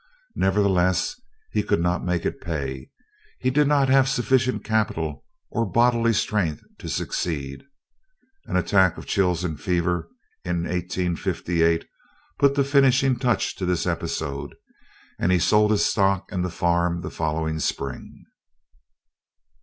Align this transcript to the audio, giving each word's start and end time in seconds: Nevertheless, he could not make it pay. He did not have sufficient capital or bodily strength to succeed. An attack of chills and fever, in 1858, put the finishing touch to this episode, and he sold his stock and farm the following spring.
Nevertheless, 0.35 1.21
he 1.51 1.61
could 1.61 1.79
not 1.79 2.03
make 2.03 2.25
it 2.25 2.41
pay. 2.41 2.89
He 3.37 3.51
did 3.51 3.67
not 3.67 3.87
have 3.87 4.09
sufficient 4.09 4.63
capital 4.65 5.25
or 5.51 5.63
bodily 5.71 6.11
strength 6.13 6.63
to 6.79 6.89
succeed. 6.89 7.65
An 8.45 8.55
attack 8.57 8.97
of 8.97 9.05
chills 9.05 9.43
and 9.43 9.61
fever, 9.61 10.09
in 10.43 10.63
1858, 10.63 11.87
put 12.39 12.55
the 12.55 12.63
finishing 12.63 13.19
touch 13.19 13.55
to 13.57 13.65
this 13.67 13.85
episode, 13.85 14.55
and 15.19 15.31
he 15.31 15.37
sold 15.37 15.69
his 15.69 15.85
stock 15.85 16.31
and 16.31 16.51
farm 16.51 17.01
the 17.01 17.11
following 17.11 17.59
spring. 17.59 18.25